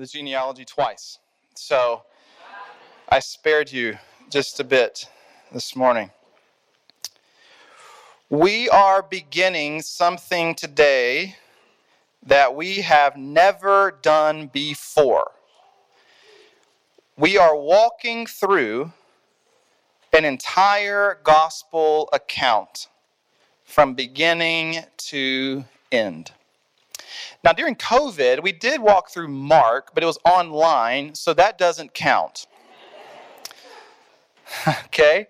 [0.00, 1.18] the genealogy twice.
[1.54, 2.02] So
[3.08, 3.98] I spared you
[4.30, 5.06] just a bit
[5.52, 6.10] this morning.
[8.30, 11.36] We are beginning something today
[12.22, 15.32] that we have never done before.
[17.16, 18.92] We are walking through
[20.12, 22.88] an entire gospel account
[23.64, 26.32] from beginning to end.
[27.42, 31.94] Now, during COVID, we did walk through Mark, but it was online, so that doesn't
[31.94, 32.46] count.
[34.86, 35.26] okay?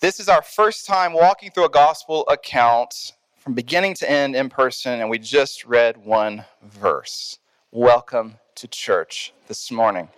[0.00, 3.12] This is our first time walking through a gospel account
[3.46, 7.38] from beginning to end in person, and we just read one verse.
[7.70, 10.08] Welcome to church this morning.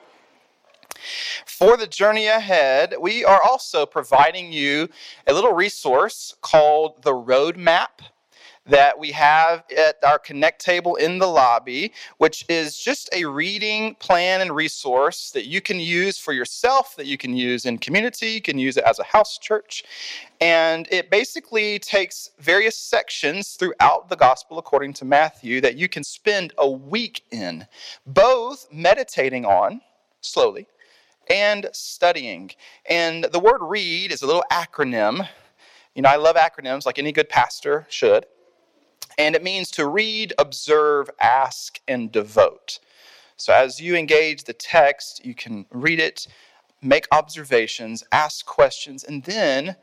[1.45, 4.89] For the journey ahead, we are also providing you
[5.27, 8.01] a little resource called the Roadmap
[8.69, 13.95] that we have at our Connect table in the lobby, which is just a reading
[13.97, 18.29] plan and resource that you can use for yourself, that you can use in community,
[18.29, 19.85] you can use it as a house church.
[20.41, 26.05] And it basically takes various sections throughout the gospel according to Matthew that you can
[26.05, 27.67] spend a week in,
[28.07, 29.81] both meditating on
[30.21, 30.67] slowly
[31.31, 32.51] and studying.
[32.89, 35.27] And the word read is a little acronym.
[35.95, 38.27] You know, I love acronyms like any good pastor should
[39.19, 42.79] and it means to read, observe, ask, and devote.
[43.37, 46.29] So as you engage the text, you can read it,
[46.81, 49.77] make observations, ask questions, and then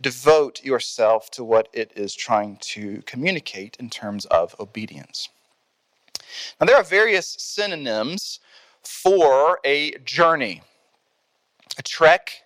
[0.00, 5.30] devote yourself to what it is trying to communicate in terms of obedience.
[6.60, 8.40] Now, there are various synonyms
[8.82, 10.62] for a journey
[11.78, 12.42] a trek,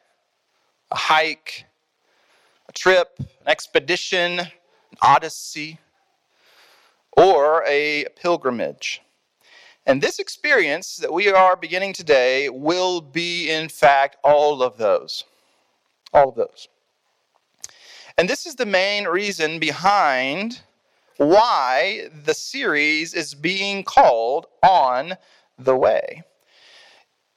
[0.92, 1.64] a hike,
[2.68, 4.48] a trip, an expedition, an
[5.02, 5.80] odyssey
[7.16, 9.02] or a pilgrimage.
[9.86, 15.24] And this experience that we are beginning today will be, in fact, all of those.
[16.12, 16.68] All of those.
[18.18, 20.60] And this is the main reason behind
[21.18, 25.14] why the series is being called On
[25.58, 26.24] the Way.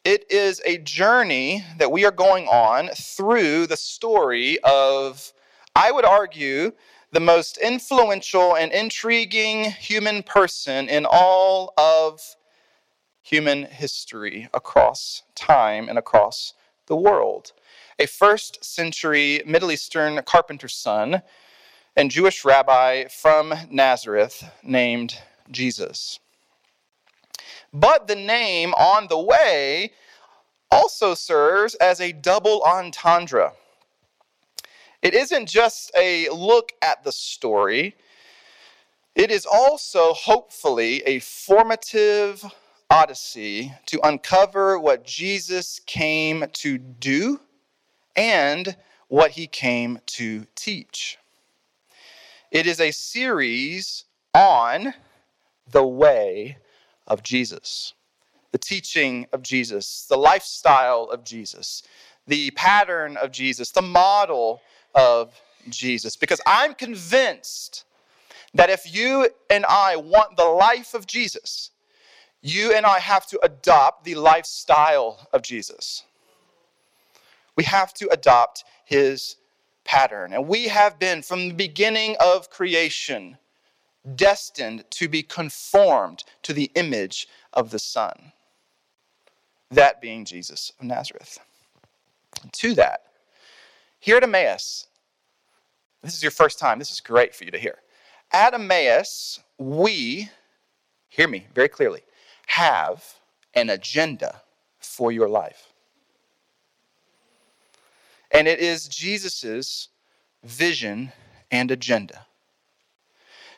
[0.03, 5.33] It is a journey that we are going on through the story of,
[5.75, 6.71] I would argue,
[7.11, 12.21] the most influential and intriguing human person in all of
[13.21, 16.53] human history across time and across
[16.87, 17.51] the world.
[17.97, 21.21] A first century Middle Eastern carpenter's son
[21.95, 25.19] and Jewish rabbi from Nazareth named
[25.51, 26.19] Jesus.
[27.73, 29.91] But the name on the way
[30.71, 33.53] also serves as a double entendre.
[35.01, 37.95] It isn't just a look at the story,
[39.15, 42.45] it is also, hopefully, a formative
[42.89, 47.39] odyssey to uncover what Jesus came to do
[48.15, 48.75] and
[49.07, 51.17] what he came to teach.
[52.51, 54.93] It is a series on
[55.69, 56.57] the way
[57.07, 57.93] of Jesus,
[58.51, 61.83] the teaching of Jesus, the lifestyle of Jesus,
[62.25, 64.61] the pattern of Jesus, the model
[64.95, 65.39] of
[65.69, 66.15] Jesus.
[66.15, 67.85] Because I'm convinced
[68.53, 71.71] that if you and I want the life of Jesus,
[72.41, 76.03] you and I have to adopt the lifestyle of Jesus.
[77.55, 79.35] We have to adopt his
[79.83, 80.33] pattern.
[80.33, 83.37] And we have been, from the beginning of creation,
[84.15, 88.31] destined to be conformed to the image of the Son,
[89.69, 91.39] that being Jesus of Nazareth.
[92.41, 93.08] And to that,
[93.99, 94.87] here at Emmaus,
[96.01, 97.79] this is your first time, this is great for you to hear.
[98.31, 100.29] At Emmaus, we,
[101.09, 102.01] hear me very clearly,
[102.47, 103.03] have
[103.53, 104.41] an agenda
[104.79, 105.73] for your life.
[108.31, 109.89] And it is Jesus'
[110.43, 111.11] vision
[111.51, 112.25] and agenda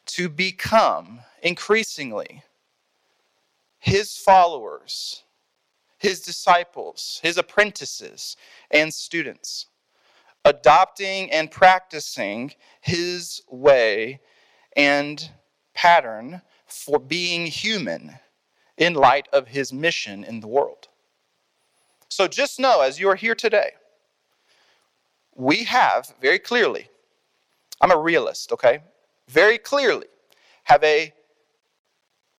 [0.08, 2.44] to become increasingly
[3.78, 5.24] his followers,
[5.98, 8.36] his disciples, his apprentices,
[8.72, 9.68] and students
[10.46, 14.20] adopting and practicing his way
[14.76, 15.30] and
[15.74, 18.16] pattern for being human
[18.78, 20.88] in light of his mission in the world.
[22.10, 23.72] So just know as you are here today,
[25.36, 26.90] we have very clearly,
[27.80, 28.80] I'm a realist, okay?
[29.28, 30.08] Very clearly
[30.64, 31.14] have a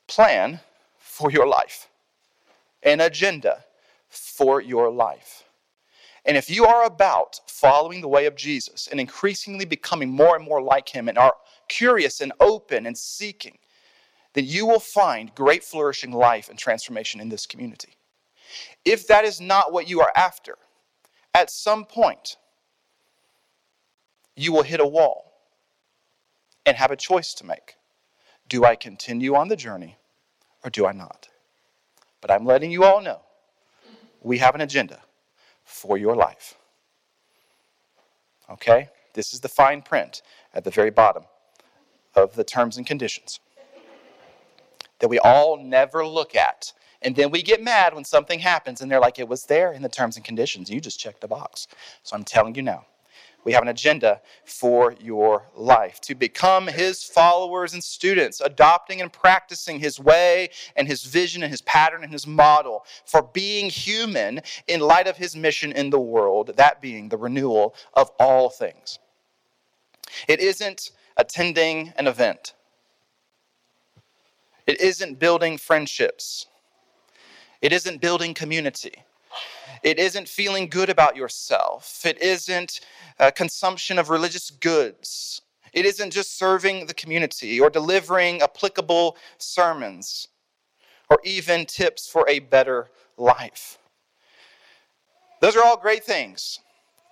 [0.07, 0.61] plan
[0.99, 1.89] for your life,
[2.83, 3.65] an agenda
[4.09, 5.42] for your life.
[6.25, 10.45] And if you are about following the way of Jesus and increasingly becoming more and
[10.45, 11.35] more like him and are
[11.69, 13.59] curious and open and seeking,
[14.35, 17.97] then you will find great flourishing life and transformation in this community.
[18.85, 20.59] If that is not what you are after,
[21.35, 22.37] at some point,
[24.37, 25.33] you will hit a wall
[26.65, 27.75] and have a choice to make.
[28.49, 29.97] Do I continue on the journey
[30.65, 31.29] or do I not?
[32.21, 33.23] But I'm letting you all know
[34.21, 35.01] we have an agenda
[35.73, 36.55] for your life.
[38.51, 38.89] Okay?
[39.15, 40.23] This is the fine print
[40.55, 41.25] at the very bottom
[42.15, 43.41] of the terms and conditions
[44.99, 46.73] that we all never look at.
[47.03, 49.83] And then we get mad when something happens and they're like, it was there in
[49.83, 50.71] the terms and conditions.
[50.71, 51.67] You just checked the box.
[52.05, 52.87] So I'm telling you now,
[53.45, 59.13] we have an agenda for your life to become his followers and students, adopting and
[59.13, 64.41] practicing his way and his vision and his pattern and his model for being human
[64.69, 68.99] in light of his mission in the world, that being the renewal of all things.
[70.29, 72.55] It isn't attending an event,
[74.67, 76.47] it isn't building friendships,
[77.61, 79.05] it isn't building community.
[79.83, 82.05] It isn't feeling good about yourself.
[82.05, 82.81] It isn't
[83.19, 85.43] uh, consumption of religious goods.
[85.73, 90.29] It isn't just serving the community or delivering applicable sermons
[91.11, 93.79] or even tips for a better life.
[95.41, 96.61] Those are all great things,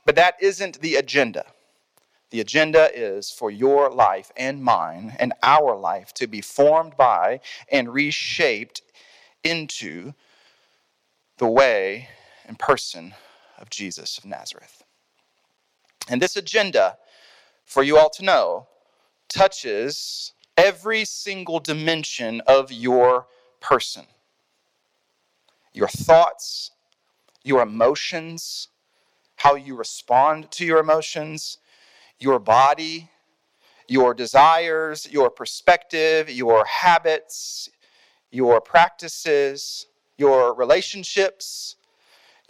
[0.06, 1.46] but that isn't the agenda.
[2.31, 7.40] The agenda is for your life and mine and our life to be formed by
[7.72, 8.82] and reshaped
[9.43, 10.12] into
[11.38, 12.08] the way
[12.50, 13.14] and person
[13.58, 14.82] of Jesus of Nazareth.
[16.08, 16.99] And this agenda,
[17.64, 18.67] for you all to know,
[19.29, 23.29] touches every single dimension of your
[23.61, 24.06] person
[25.73, 26.73] your thoughts,
[27.44, 28.67] your emotions,
[29.37, 31.58] how you respond to your emotions,
[32.19, 33.08] your body,
[33.87, 37.69] your desires, your perspective, your habits,
[38.32, 39.87] your practices,
[40.19, 41.76] your relationships,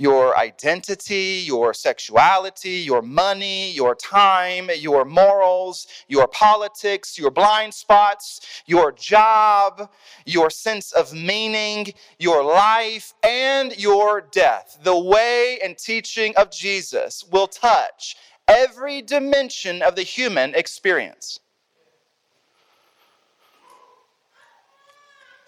[0.01, 8.41] your identity, your sexuality, your money, your time, your morals, your politics, your blind spots,
[8.65, 9.91] your job,
[10.25, 14.79] your sense of meaning, your life, and your death.
[14.83, 18.17] The way and teaching of Jesus will touch
[18.49, 21.41] every dimension of the human experience.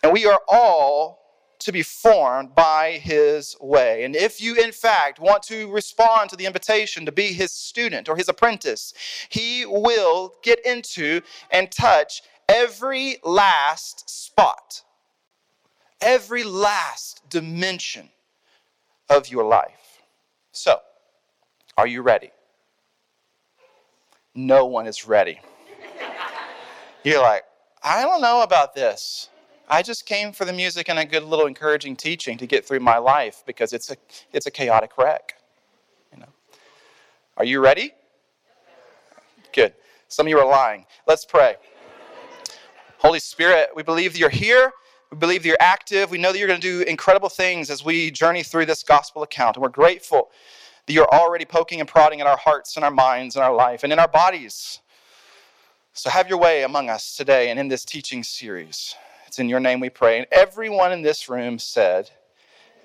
[0.03, 1.22] And we are all
[1.65, 4.05] to be formed by his way.
[4.05, 8.09] And if you, in fact, want to respond to the invitation to be his student
[8.09, 8.93] or his apprentice,
[9.29, 11.21] he will get into
[11.51, 14.83] and touch every last spot,
[16.01, 18.09] every last dimension
[19.09, 20.03] of your life.
[20.53, 20.79] So,
[21.77, 22.31] are you ready?
[24.35, 25.41] No one is ready.
[27.05, 27.45] You're like,
[27.83, 29.29] I don't know about this.
[29.73, 32.81] I just came for the music and a good little encouraging teaching to get through
[32.81, 33.97] my life because it's a,
[34.35, 35.37] it's a chaotic wreck.
[36.13, 36.29] You know.
[37.39, 37.95] Are you ready?
[39.55, 39.73] Good.
[40.09, 40.85] Some of you are lying.
[41.07, 41.55] Let's pray.
[42.99, 44.73] Holy Spirit, we believe that you're here.
[45.11, 46.11] We believe that you're active.
[46.11, 49.23] We know that you're going to do incredible things as we journey through this gospel
[49.23, 49.57] account.
[49.57, 50.33] And we're grateful
[50.85, 53.85] that you're already poking and prodding in our hearts and our minds and our life
[53.85, 54.81] and in our bodies.
[55.95, 58.95] So have your way among us today and in this teaching series.
[59.33, 60.19] It's in your name we pray.
[60.19, 62.11] And everyone in this room said,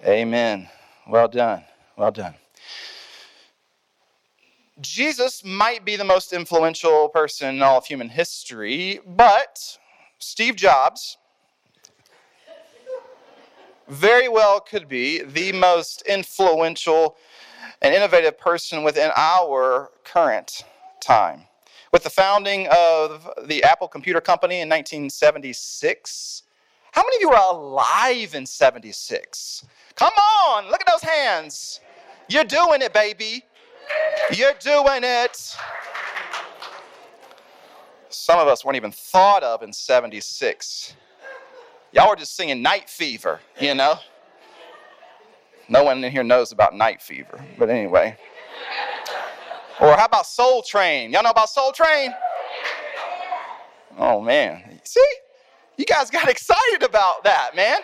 [0.06, 0.70] Amen.
[1.06, 1.64] Well done.
[1.98, 2.36] Well done.
[4.80, 9.78] Jesus might be the most influential person in all of human history, but
[10.20, 11.18] Steve Jobs
[13.90, 17.18] very well could be the most influential
[17.82, 20.64] and innovative person within our current
[21.02, 21.47] time.
[21.92, 26.44] With the founding of the Apple Computer Company in 1976,
[26.92, 29.66] how many of you were alive in 76?
[29.96, 30.14] Come
[30.46, 31.80] on, look at those hands.
[32.28, 33.44] You're doing it, baby.
[34.34, 35.56] You're doing it.
[38.10, 40.96] Some of us weren't even thought of in 76.
[41.94, 43.96] Y'all were just singing Night Fever, you know?
[45.70, 48.18] No one in here knows about Night Fever, but anyway.
[49.80, 51.12] Or how about Soul Train?
[51.12, 52.14] Y'all know about Soul Train?
[53.98, 54.80] Oh man.
[54.84, 55.02] See?
[55.78, 57.80] You guys got excited about that, man.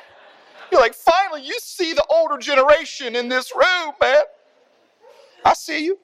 [0.72, 4.24] You're like, finally, you see the older generation in this room, man.
[5.46, 6.00] I see you.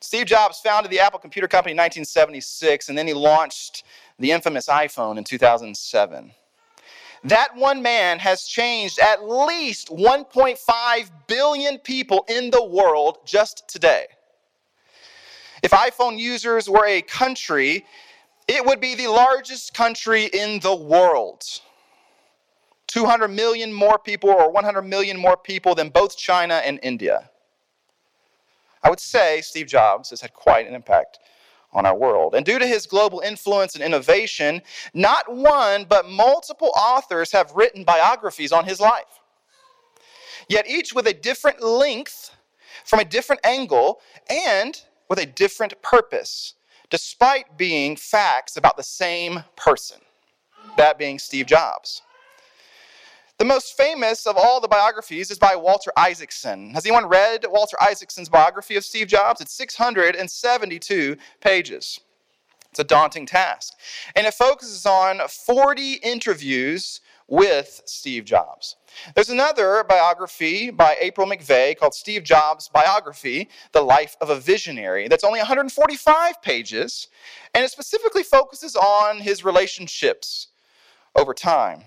[0.00, 3.84] Steve Jobs founded the Apple Computer Company in 1976, and then he launched
[4.18, 6.32] the infamous iPhone in 2007.
[7.24, 14.06] That one man has changed at least 1.5 billion people in the world just today.
[15.62, 17.84] If iPhone users were a country,
[18.48, 21.44] it would be the largest country in the world.
[22.86, 27.30] 200 million more people, or 100 million more people than both China and India.
[28.82, 31.18] I would say Steve Jobs has had quite an impact
[31.72, 32.34] on our world.
[32.34, 34.62] And due to his global influence and innovation,
[34.92, 39.20] not one, but multiple authors have written biographies on his life.
[40.48, 42.34] Yet each with a different length,
[42.84, 46.54] from a different angle, and with a different purpose,
[46.88, 49.98] despite being facts about the same person,
[50.76, 52.02] that being Steve Jobs.
[53.40, 56.74] The most famous of all the biographies is by Walter Isaacson.
[56.74, 59.40] Has anyone read Walter Isaacson's biography of Steve Jobs?
[59.40, 62.00] It's 672 pages.
[62.68, 63.72] It's a daunting task.
[64.14, 68.76] And it focuses on 40 interviews with Steve Jobs.
[69.14, 75.08] There's another biography by April McVeigh called Steve Jobs Biography The Life of a Visionary
[75.08, 77.08] that's only 145 pages,
[77.54, 80.48] and it specifically focuses on his relationships
[81.16, 81.84] over time.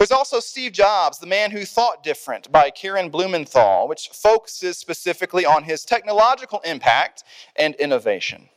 [0.00, 5.44] There's also Steve Jobs, The Man Who Thought Different by Karen Blumenthal, which focuses specifically
[5.44, 7.22] on his technological impact
[7.54, 8.48] and innovation.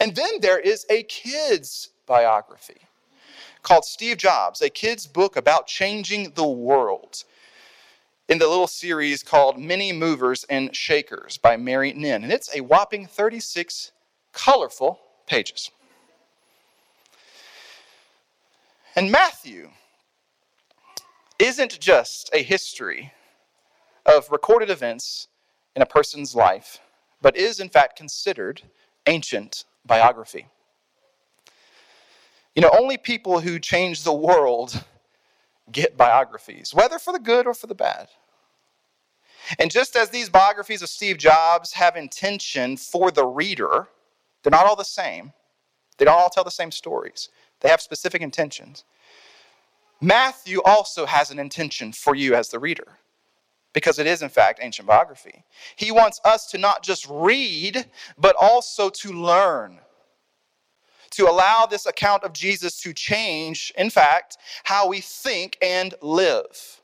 [0.00, 2.88] And then there is a kid's biography
[3.62, 7.22] called Steve Jobs, a kid's book about changing the world
[8.28, 12.24] in the little series called Mini Movers and Shakers by Mary Nhin.
[12.24, 13.92] And it's a whopping 36
[14.32, 15.70] colorful pages.
[18.96, 19.70] And Matthew
[21.38, 23.12] isn't just a history
[24.06, 25.28] of recorded events
[25.74, 26.78] in a person's life,
[27.20, 28.62] but is in fact considered
[29.06, 30.46] ancient biography.
[32.54, 34.84] You know, only people who change the world
[35.72, 38.08] get biographies, whether for the good or for the bad.
[39.58, 43.88] And just as these biographies of Steve Jobs have intention for the reader,
[44.42, 45.32] they're not all the same.
[45.98, 47.28] They don't all tell the same stories.
[47.60, 48.84] They have specific intentions.
[50.04, 52.98] Matthew also has an intention for you as the reader
[53.72, 55.44] because it is, in fact, ancient biography.
[55.76, 57.86] He wants us to not just read,
[58.18, 59.80] but also to learn.
[61.12, 66.82] To allow this account of Jesus to change, in fact, how we think and live.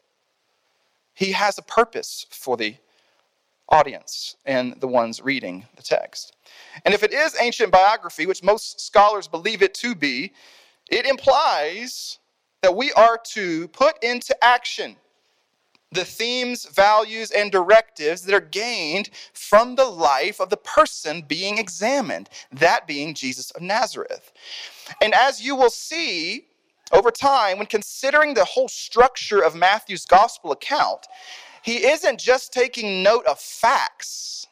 [1.12, 2.76] He has a purpose for the
[3.68, 6.36] audience and the ones reading the text.
[6.86, 10.32] And if it is ancient biography, which most scholars believe it to be,
[10.90, 12.18] it implies
[12.62, 14.96] that we are to put into action
[15.92, 21.58] the themes, values, and directives that are gained from the life of the person being
[21.58, 24.32] examined, that being Jesus of Nazareth.
[25.02, 26.46] And as you will see
[26.92, 31.06] over time, when considering the whole structure of Matthew's gospel account,
[31.62, 34.46] he isn't just taking note of facts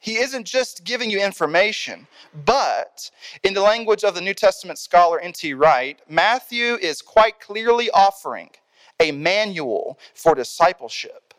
[0.00, 2.06] he isn't just giving you information,
[2.44, 3.10] but
[3.44, 5.54] in the language of the New Testament scholar N.T.
[5.54, 8.50] Wright, Matthew is quite clearly offering
[8.98, 11.34] a manual for discipleship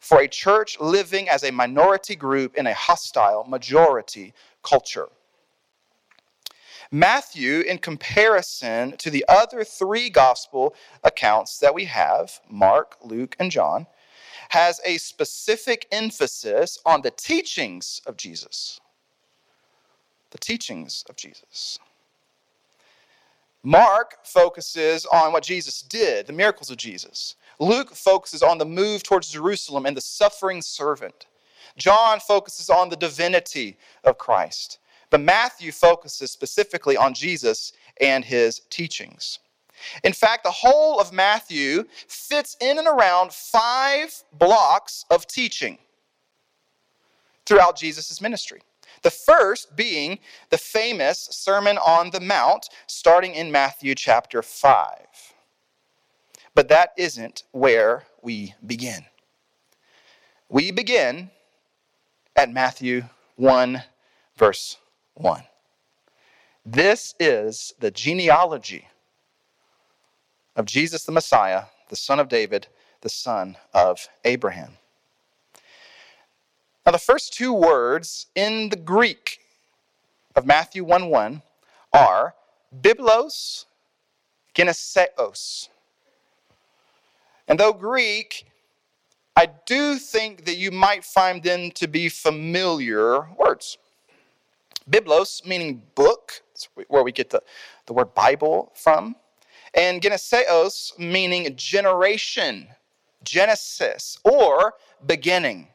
[0.00, 5.08] for a church living as a minority group in a hostile majority culture.
[6.90, 10.74] Matthew, in comparison to the other three gospel
[11.04, 13.86] accounts that we have Mark, Luke, and John,
[14.50, 18.80] has a specific emphasis on the teachings of Jesus.
[20.30, 21.78] The teachings of Jesus.
[23.62, 27.36] Mark focuses on what Jesus did, the miracles of Jesus.
[27.60, 31.26] Luke focuses on the move towards Jerusalem and the suffering servant.
[31.76, 34.78] John focuses on the divinity of Christ.
[35.10, 39.38] But Matthew focuses specifically on Jesus and his teachings.
[40.04, 45.78] In fact, the whole of Matthew fits in and around five blocks of teaching
[47.46, 48.62] throughout Jesus' ministry.
[49.02, 50.18] The first being
[50.50, 54.98] the famous Sermon on the Mount, starting in Matthew chapter 5.
[56.54, 59.04] But that isn't where we begin.
[60.48, 61.30] We begin
[62.36, 63.04] at Matthew
[63.36, 63.82] 1,
[64.36, 64.76] verse
[65.14, 65.42] 1.
[66.66, 68.86] This is the genealogy
[70.60, 72.68] of Jesus the Messiah, the son of David,
[73.00, 74.76] the son of Abraham.
[76.84, 79.40] Now, the first two words in the Greek
[80.36, 81.42] of Matthew 1 1
[81.94, 82.34] are
[82.78, 83.64] biblos,
[84.54, 85.68] geneseos.
[87.48, 88.44] And though Greek,
[89.34, 93.78] I do think that you might find them to be familiar words.
[94.88, 96.42] Biblos, meaning book,
[96.88, 97.42] where we get the,
[97.86, 99.16] the word Bible from.
[99.74, 102.68] And geneseos meaning generation,
[103.22, 104.74] Genesis, or
[105.06, 105.68] beginning.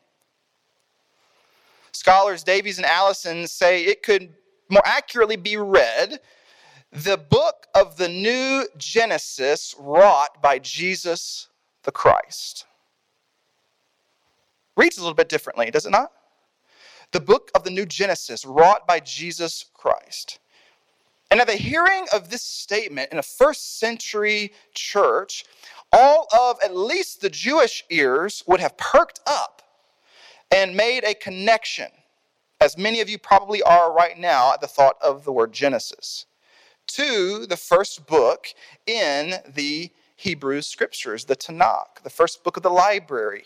[1.92, 4.34] Scholars Davies and Allison say it could
[4.70, 6.20] more accurately be read
[6.92, 11.48] the book of the new Genesis wrought by Jesus
[11.84, 12.66] the Christ.
[14.78, 16.12] Reads a little bit differently, does it not?
[17.12, 20.40] The book of the new Genesis wrought by Jesus Christ.
[21.32, 25.44] And at the hearing of this statement in a first century church,
[25.92, 29.62] all of at least the Jewish ears would have perked up
[30.52, 31.90] and made a connection,
[32.62, 36.26] as many of you probably are right now at the thought of the word Genesis
[36.88, 38.48] to the first book
[38.86, 43.46] in the Hebrew scriptures, the Tanakh, the first book of the library,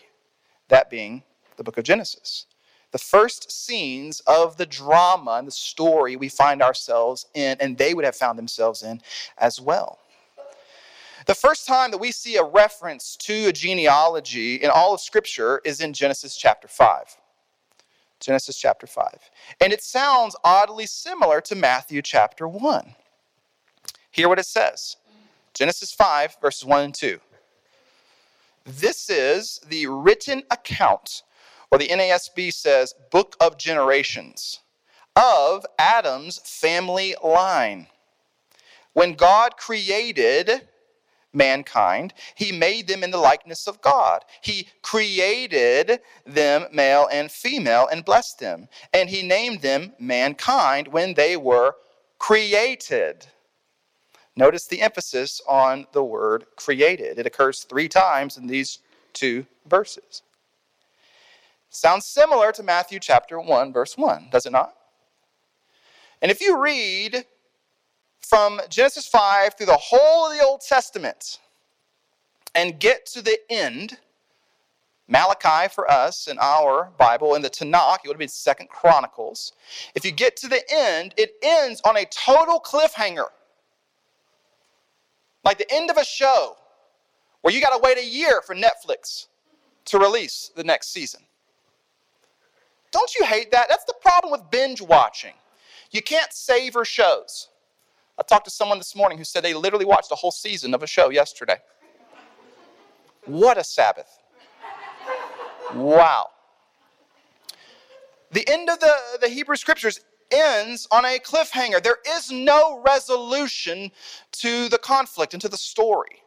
[0.68, 1.22] that being
[1.56, 2.46] the book of Genesis.
[2.92, 7.94] The first scenes of the drama and the story we find ourselves in, and they
[7.94, 9.00] would have found themselves in
[9.38, 9.98] as well.
[11.26, 15.60] The first time that we see a reference to a genealogy in all of Scripture
[15.64, 17.16] is in Genesis chapter 5.
[18.18, 19.30] Genesis chapter 5.
[19.60, 22.94] And it sounds oddly similar to Matthew chapter 1.
[24.10, 24.96] Hear what it says
[25.54, 27.20] Genesis 5, verses 1 and 2.
[28.64, 31.22] This is the written account,
[31.70, 34.60] or the NASB says, book of generations,
[35.16, 37.86] of Adam's family line.
[38.92, 40.68] When God created
[41.32, 44.24] mankind, he made them in the likeness of God.
[44.42, 48.68] He created them male and female and blessed them.
[48.92, 51.76] And he named them mankind when they were
[52.18, 53.26] created.
[54.36, 57.18] Notice the emphasis on the word created.
[57.18, 58.78] It occurs three times in these
[59.12, 60.22] two verses.
[61.70, 64.74] Sounds similar to Matthew chapter 1, verse 1, does it not?
[66.20, 67.24] And if you read
[68.20, 71.38] from Genesis 5 through the whole of the Old Testament
[72.56, 73.98] and get to the end,
[75.06, 79.52] Malachi for us in our Bible, in the Tanakh, it would have been Second Chronicles.
[79.94, 83.26] If you get to the end, it ends on a total cliffhanger
[85.44, 86.56] like the end of a show
[87.42, 89.28] where you got to wait a year for Netflix
[89.86, 91.22] to release the next season.
[92.90, 93.68] Don't you hate that?
[93.68, 95.34] That's the problem with binge watching.
[95.90, 97.48] You can't savor shows.
[98.18, 100.82] I talked to someone this morning who said they literally watched a whole season of
[100.82, 101.56] a show yesterday.
[103.24, 104.18] What a Sabbath.
[105.74, 106.28] Wow.
[108.32, 110.00] The end of the, the Hebrew scriptures
[110.30, 111.82] ends on a cliffhanger.
[111.82, 113.90] There is no resolution
[114.32, 116.22] to the conflict and to the story.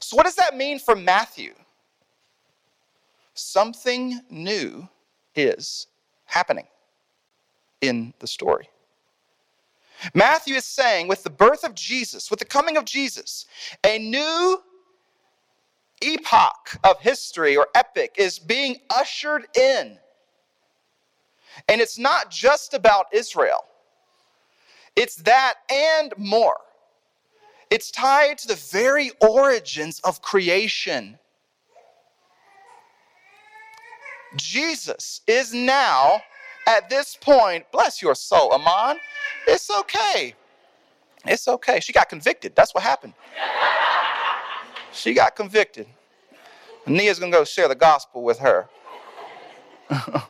[0.00, 1.54] So, what does that mean for Matthew?
[3.34, 4.88] Something new
[5.34, 5.86] is
[6.26, 6.66] happening
[7.80, 8.68] in the story.
[10.14, 13.46] Matthew is saying, with the birth of Jesus, with the coming of Jesus,
[13.84, 14.62] a new
[16.02, 19.98] epoch of history or epic is being ushered in
[21.68, 23.64] and it's not just about Israel,
[24.96, 26.56] it's that and more.
[27.70, 31.18] It's tied to the very origins of creation.
[34.36, 36.22] Jesus is now
[36.66, 38.98] at this point, bless your soul, Amon.
[39.46, 40.34] It's okay.
[41.26, 41.80] It's okay.
[41.80, 42.54] She got convicted.
[42.54, 43.14] That's what happened.
[44.92, 45.86] She got convicted.
[46.86, 48.68] Nia's gonna go share the gospel with her.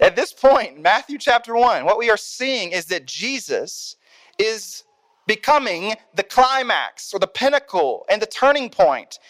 [0.00, 3.96] At this point, Matthew chapter 1, what we are seeing is that Jesus
[4.38, 4.82] is
[5.26, 9.20] becoming the climax or the pinnacle and the turning point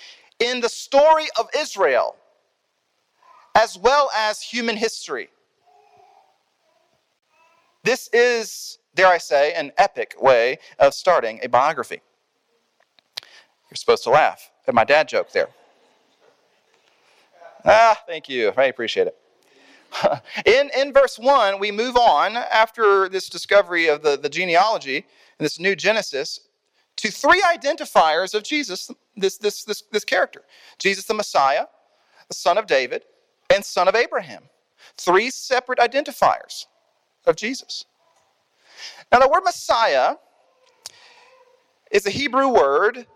[0.43, 2.17] in the story of Israel
[3.55, 5.29] as well as human history.
[7.85, 12.01] This is, dare I say, an epic way of starting a biography.
[13.71, 15.49] You're supposed to laugh at my dad joke there.
[17.65, 18.53] Ah, thank you.
[18.57, 19.17] I appreciate it.
[20.47, 25.45] in, in verse 1, we move on after this discovery of the, the genealogy and
[25.45, 26.41] this new Genesis
[26.97, 30.43] to three identifiers of Jesus, this, this, this, this character
[30.79, 31.67] Jesus the Messiah,
[32.29, 33.05] the son of David,
[33.53, 34.45] and son of Abraham.
[34.97, 36.67] Three separate identifiers
[37.27, 37.85] of Jesus.
[39.11, 40.17] Now, the word Messiah
[41.91, 43.07] is a Hebrew word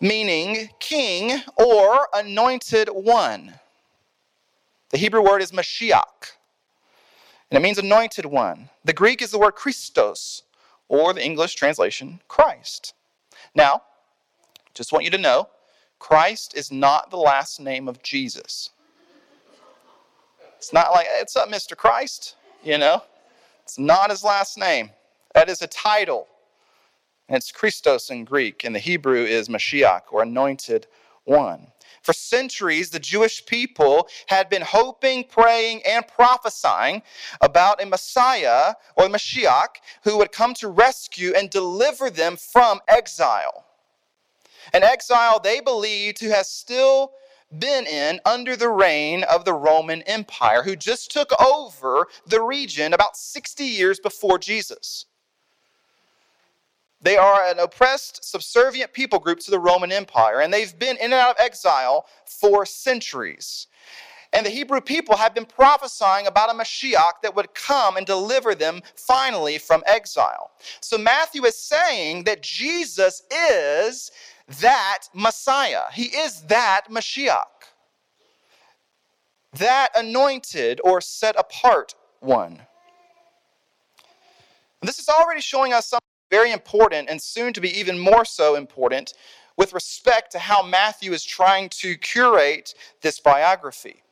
[0.00, 3.54] meaning king or anointed one.
[4.88, 6.32] The Hebrew word is Mashiach,
[7.50, 8.70] and it means anointed one.
[8.84, 10.42] The Greek is the word Christos,
[10.88, 12.94] or the English translation, Christ.
[13.54, 13.82] Now,
[14.74, 15.48] just want you to know,
[15.98, 18.70] Christ is not the last name of Jesus.
[20.56, 21.76] It's not like, it's up, Mr.
[21.76, 23.02] Christ, you know?
[23.62, 24.90] It's not his last name.
[25.34, 26.26] That is a title.
[27.28, 30.86] And it's Christos in Greek, and the Hebrew is Mashiach, or anointed
[31.24, 31.68] one.
[32.02, 37.02] For centuries, the Jewish people had been hoping, praying, and prophesying
[37.40, 42.80] about a Messiah or the Mashiach who would come to rescue and deliver them from
[42.88, 43.66] exile.
[44.72, 47.12] An exile they believed to have still
[47.58, 52.94] been in under the reign of the Roman Empire, who just took over the region
[52.94, 55.06] about 60 years before Jesus.
[57.02, 61.04] They are an oppressed, subservient people group to the Roman Empire, and they've been in
[61.04, 63.66] and out of exile for centuries.
[64.32, 68.54] And the Hebrew people have been prophesying about a Mashiach that would come and deliver
[68.54, 70.52] them finally from exile.
[70.80, 73.22] So Matthew is saying that Jesus
[73.58, 74.12] is
[74.58, 75.84] that Messiah.
[75.92, 77.44] He is that Mashiach,
[79.52, 82.60] that anointed or set apart one.
[84.82, 88.54] This is already showing us something very important and soon to be even more so
[88.54, 89.14] important
[89.56, 94.02] with respect to how Matthew is trying to curate this biography.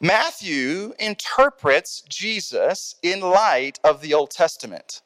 [0.00, 5.02] Matthew interprets Jesus in light of the Old Testament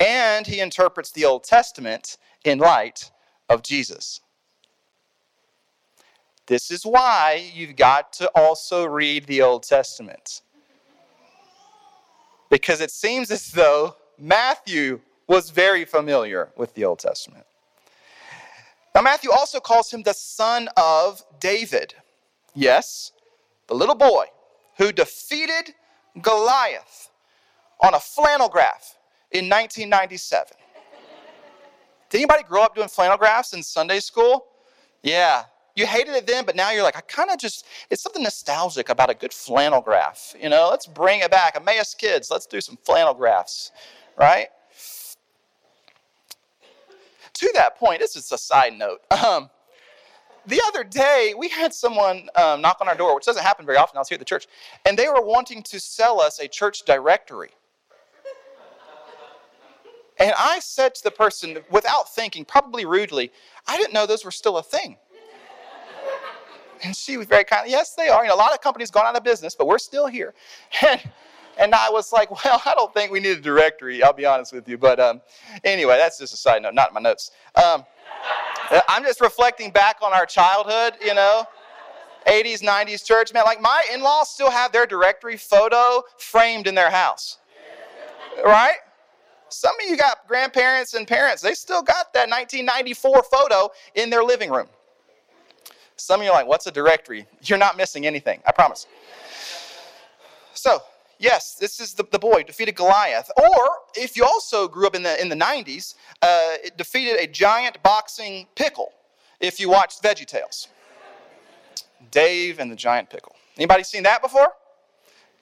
[0.00, 3.10] and he interprets the Old Testament in light
[3.48, 4.20] of Jesus.
[6.46, 10.40] This is why you've got to also read the Old Testament.
[12.48, 17.46] Because it seems as though Matthew was very familiar with the Old Testament.
[18.94, 21.94] Now, Matthew also calls him the son of David.
[22.54, 23.12] Yes,
[23.68, 24.24] the little boy
[24.78, 25.74] who defeated
[26.20, 27.10] Goliath
[27.80, 28.96] on a flannel graph
[29.32, 30.56] in 1997.
[32.08, 34.46] Did anybody grow up doing flannel graphs in Sunday school?
[35.02, 35.44] Yeah.
[35.76, 38.88] You hated it then, but now you're like, I kind of just, it's something nostalgic
[38.88, 40.34] about a good flannel graph.
[40.40, 41.56] You know, let's bring it back.
[41.56, 43.70] Emmaus kids, let's do some flannel graphs,
[44.18, 44.48] right?
[47.34, 49.00] To that point, this is a side note.
[49.10, 49.48] Um,
[50.46, 53.78] the other day, we had someone um, knock on our door, which doesn't happen very
[53.78, 53.96] often.
[53.96, 54.46] I was here at the church,
[54.84, 57.50] and they were wanting to sell us a church directory.
[60.20, 63.32] And I said to the person, without thinking, probably rudely,
[63.66, 64.96] I didn't know those were still a thing.
[66.84, 67.70] And she was very kind.
[67.70, 68.22] Yes, they are.
[68.22, 70.34] You know, a lot of companies gone out of business, but we're still here.
[70.86, 71.00] And,
[71.58, 74.02] and I was like, well, I don't think we need a directory.
[74.02, 74.78] I'll be honest with you.
[74.78, 75.20] But um,
[75.64, 77.32] anyway, that's just a side note, not in my notes.
[77.54, 77.84] Um,
[78.88, 80.94] I'm just reflecting back on our childhood.
[81.04, 81.44] You know,
[82.26, 83.34] 80s, 90s church.
[83.34, 87.38] Man, like my in-laws still have their directory photo framed in their house.
[88.42, 88.76] Right?
[89.50, 94.22] Some of you got grandparents and parents, they still got that 1994 photo in their
[94.22, 94.68] living room.
[95.96, 97.26] Some of you are like, what's a directory?
[97.42, 98.86] You're not missing anything, I promise.
[100.54, 100.80] So,
[101.18, 103.30] yes, this is the, the boy defeated Goliath.
[103.36, 107.26] Or if you also grew up in the, in the 90s, uh, it defeated a
[107.26, 108.92] giant boxing pickle
[109.40, 110.68] if you watched Veggie Tales.
[112.10, 113.36] Dave and the giant pickle.
[113.56, 114.48] Anybody seen that before?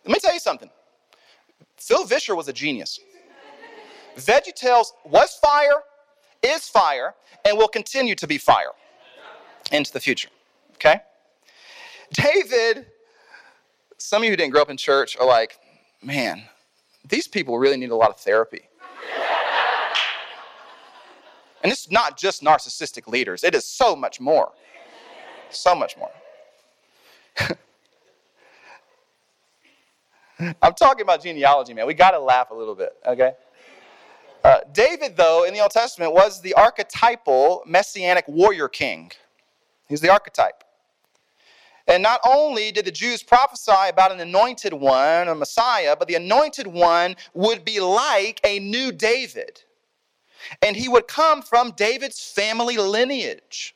[0.04, 0.70] Let me tell you something.
[1.76, 2.98] Phil Vischer was a genius.
[4.18, 5.82] VeggieTales was fire,
[6.42, 8.72] is fire, and will continue to be fire
[9.72, 10.28] into the future.
[10.74, 11.00] Okay?
[12.12, 12.86] David,
[13.98, 15.58] some of you who didn't grow up in church are like,
[16.02, 16.42] man,
[17.08, 18.62] these people really need a lot of therapy.
[21.62, 24.52] and it's not just narcissistic leaders, it is so much more.
[25.50, 26.10] So much more.
[30.62, 31.86] I'm talking about genealogy, man.
[31.86, 33.32] We got to laugh a little bit, okay?
[34.48, 39.12] Uh, David, though, in the Old Testament, was the archetypal messianic warrior king.
[39.90, 40.64] He's the archetype.
[41.86, 46.14] And not only did the Jews prophesy about an anointed one, a Messiah, but the
[46.14, 49.64] anointed one would be like a new David.
[50.62, 53.74] And he would come from David's family lineage.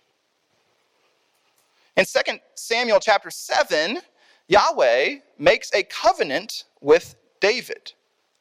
[1.98, 3.98] In 2 Samuel chapter 7,
[4.48, 7.92] Yahweh makes a covenant with David.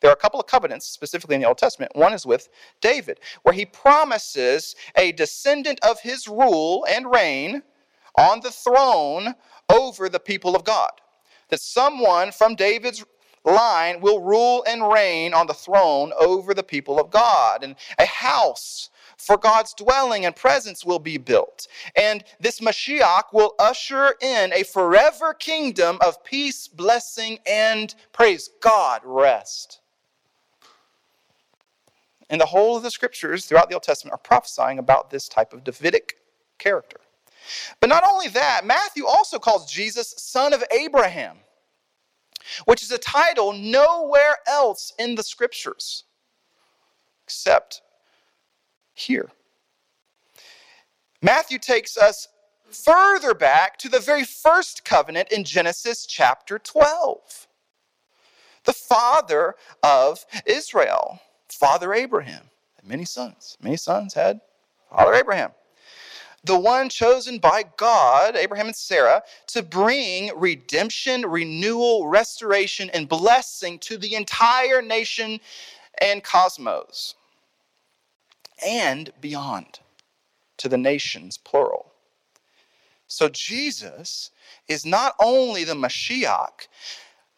[0.02, 1.96] There are a couple of covenants, specifically in the Old Testament.
[1.96, 2.50] One is with
[2.82, 7.62] David, where he promises a descendant of his rule and reign
[8.16, 9.36] on the throne
[9.70, 10.92] over the people of God.
[11.50, 13.06] That someone from David's
[13.46, 17.64] line will rule and reign on the throne over the people of God.
[17.64, 21.68] And a house for God's dwelling and presence will be built.
[21.96, 29.02] And this Mashiach will usher in a forever kingdom of peace, blessing, and praise God,
[29.04, 29.81] rest.
[32.32, 35.54] And the whole of the scriptures throughout the Old Testament are prophesying about this type
[35.54, 36.18] of Davidic
[36.58, 37.00] character.
[37.82, 41.38] But not only that, Matthew also calls Jesus son of Abraham.
[42.66, 46.06] which is a title nowhere else in the scriptures
[47.26, 47.82] except
[48.94, 49.30] here.
[51.22, 52.28] Matthew takes us
[52.70, 57.48] further back to the very first covenant in Genesis chapter 12.
[58.66, 61.20] The father of Israel,
[61.54, 62.44] Father Abraham,
[62.76, 63.58] had many sons.
[63.62, 64.42] Many sons had
[64.90, 65.52] Father Abraham.
[66.44, 73.78] The one chosen by God, Abraham and Sarah, to bring redemption, renewal, restoration, and blessing
[73.80, 75.40] to the entire nation
[76.02, 77.14] and cosmos
[78.66, 79.80] and beyond
[80.58, 81.92] to the nations, plural.
[83.08, 84.32] So Jesus
[84.68, 86.68] is not only the Mashiach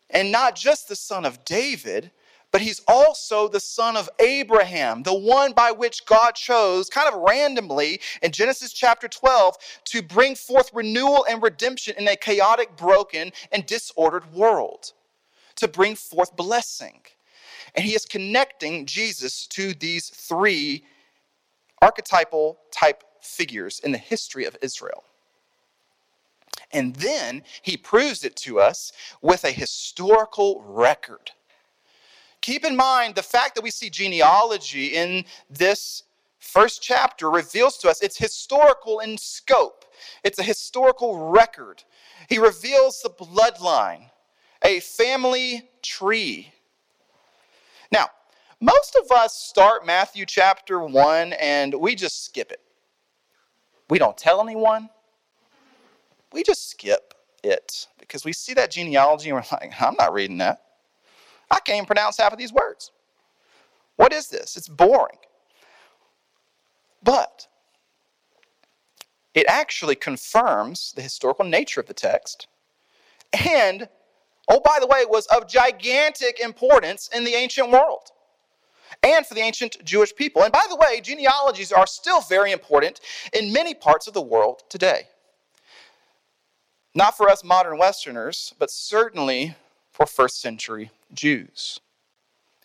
[0.09, 2.11] and not just the son of David,
[2.53, 7.19] but he's also the son of Abraham, the one by which God chose, kind of
[7.27, 13.31] randomly, in Genesis chapter 12, to bring forth renewal and redemption in a chaotic, broken,
[13.51, 14.93] and disordered world,
[15.55, 17.01] to bring forth blessing.
[17.73, 20.85] And he is connecting Jesus to these three
[21.81, 25.03] archetypal type figures in the history of Israel.
[26.71, 28.91] And then he proves it to us
[29.23, 31.31] with a historical record.
[32.43, 36.03] Keep in mind the fact that we see genealogy in this
[36.39, 39.85] first chapter reveals to us it's historical in scope,
[40.25, 41.85] it's a historical record.
[42.27, 44.09] He reveals the bloodline,
[44.61, 46.51] a family tree.
[47.93, 48.07] Now,
[48.59, 52.59] most of us start Matthew chapter 1 and we just skip it.
[53.89, 54.89] We don't tell anyone.
[56.33, 60.39] We just skip it because we see that genealogy and we're like, I'm not reading
[60.39, 60.59] that.
[61.53, 62.91] I can't even pronounce half of these words.
[63.95, 64.57] What is this?
[64.57, 65.17] It's boring.
[67.03, 67.47] But
[69.35, 72.47] it actually confirms the historical nature of the text.
[73.33, 73.87] And,
[74.47, 78.09] oh, by the way, it was of gigantic importance in the ancient world
[79.03, 80.43] and for the ancient Jewish people.
[80.43, 82.99] And by the way, genealogies are still very important
[83.31, 85.07] in many parts of the world today.
[86.95, 89.55] Not for us modern Westerners, but certainly
[89.91, 91.79] for first century Jews.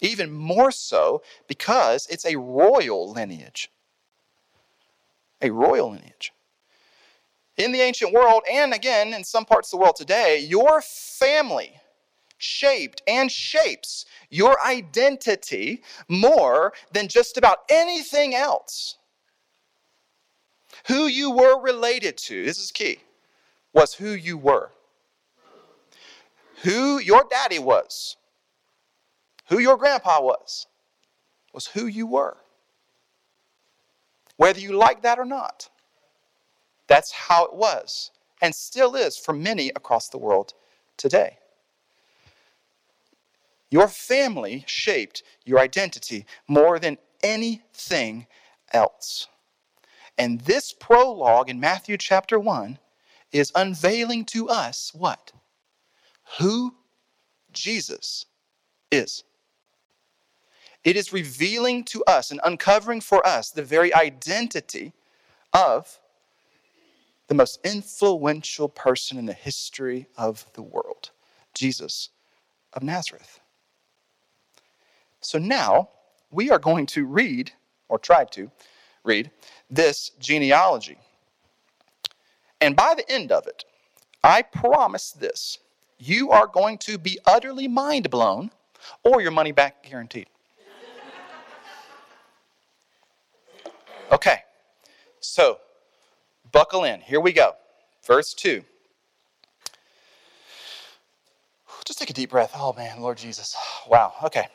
[0.00, 3.70] Even more so because it's a royal lineage.
[5.42, 6.32] A royal lineage.
[7.56, 11.74] In the ancient world, and again in some parts of the world today, your family
[12.38, 18.96] shaped and shapes your identity more than just about anything else.
[20.86, 22.98] Who you were related to, this is key,
[23.72, 24.70] was who you were.
[26.62, 28.16] Who your daddy was,
[29.48, 30.66] who your grandpa was,
[31.52, 32.36] was who you were.
[34.36, 35.68] Whether you like that or not.
[36.86, 40.54] That's how it was and still is for many across the world
[40.96, 41.38] today.
[43.70, 48.26] Your family shaped your identity more than anything
[48.72, 49.28] else.
[50.16, 52.78] And this prologue in Matthew chapter 1
[53.30, 55.32] is unveiling to us what?
[56.38, 56.74] Who
[57.52, 58.26] Jesus
[58.90, 59.22] is.
[60.84, 64.92] It is revealing to us and uncovering for us the very identity
[65.52, 65.98] of
[67.26, 71.10] the most influential person in the history of the world,
[71.54, 72.10] Jesus
[72.72, 73.40] of Nazareth.
[75.20, 75.90] So now
[76.30, 77.52] we are going to read,
[77.88, 78.50] or try to
[79.04, 79.30] read,
[79.70, 80.98] this genealogy.
[82.60, 83.64] And by the end of it,
[84.22, 85.58] I promise this
[85.98, 88.50] you are going to be utterly mind blown
[89.02, 90.28] or your money back guaranteed.
[94.10, 94.38] Okay,
[95.20, 95.58] so
[96.50, 97.00] buckle in.
[97.00, 97.52] Here we go.
[98.06, 98.64] Verse 2.
[101.84, 102.52] Just take a deep breath.
[102.54, 103.54] Oh man, Lord Jesus.
[103.86, 104.46] Wow, okay.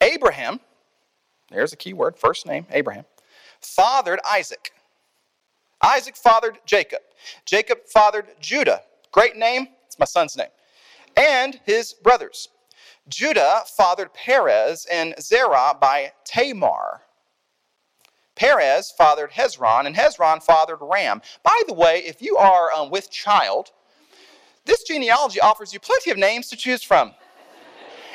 [0.00, 0.60] Abraham,
[1.50, 3.04] there's a key word, first name, Abraham,
[3.60, 4.72] fathered Isaac.
[5.82, 7.00] Isaac fathered Jacob.
[7.44, 8.82] Jacob fathered Judah.
[9.12, 10.48] Great name, it's my son's name.
[11.16, 12.48] And his brothers.
[13.08, 17.02] Judah fathered Perez and Zerah by Tamar.
[18.34, 21.22] Perez fathered Hezron, and Hezron fathered Ram.
[21.42, 23.70] By the way, if you are um, with child,
[24.66, 27.14] this genealogy offers you plenty of names to choose from.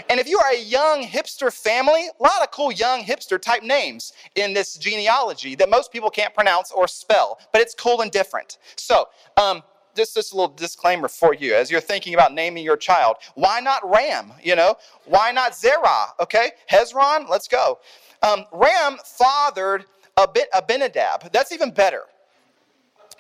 [0.10, 3.64] And if you are a young hipster family, a lot of cool young hipster type
[3.64, 8.12] names in this genealogy that most people can't pronounce or spell, but it's cool and
[8.12, 8.58] different.
[8.76, 9.64] So, um,
[9.96, 13.18] just this little disclaimer for you as you're thinking about naming your child.
[13.36, 14.34] Why not Ram?
[14.44, 14.76] You know,
[15.06, 16.08] why not Zerah?
[16.20, 17.80] Okay, Hezron, let's go.
[18.22, 19.86] Um, Ram fathered
[20.18, 21.32] Abinadab.
[21.32, 22.04] That's even better.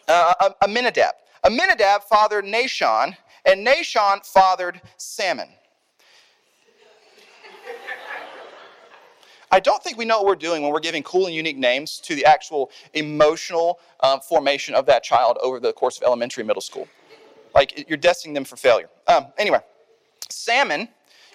[0.07, 1.13] Uh, Aminadab.
[1.43, 5.49] Amminadab fathered Nahshon, and Nahshon fathered Salmon.
[9.51, 11.99] I don't think we know what we're doing when we're giving cool and unique names
[11.99, 16.47] to the actual emotional um, formation of that child over the course of elementary and
[16.47, 16.87] middle school.
[17.53, 18.89] Like, you're destining them for failure.
[19.07, 19.59] Um, anyway,
[20.29, 20.87] Salmon,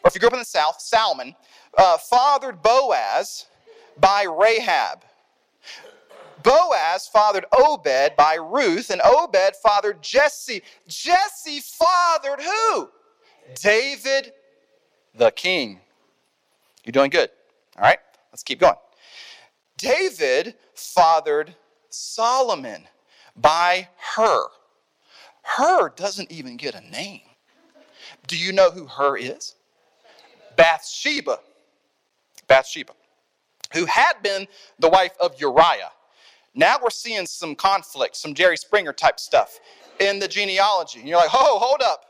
[0.03, 1.35] or if you grew up in the South, Salmon,
[1.77, 3.47] uh, fathered Boaz
[3.99, 5.03] by Rahab.
[6.43, 10.63] Boaz fathered Obed by Ruth, and Obed fathered Jesse.
[10.87, 12.89] Jesse fathered who?
[13.61, 14.33] David
[15.15, 15.81] the king.
[16.85, 17.31] You're doing good.
[17.77, 17.99] All right,
[18.37, 18.75] let's keep going.
[19.79, 21.55] David fathered
[21.89, 22.83] Solomon
[23.35, 24.49] by her.
[25.41, 27.23] Her doesn't even get a name.
[28.27, 29.55] Do you know who her is?
[30.55, 31.39] Bathsheba.
[32.47, 32.93] Bathsheba,
[33.73, 34.47] who had been
[34.81, 35.91] the wife of Uriah.
[36.55, 39.61] Now we're seeing some conflict, some Jerry Springer type stuff
[39.99, 41.01] in the genealogy.
[41.01, 42.05] And you're like, oh, hold up.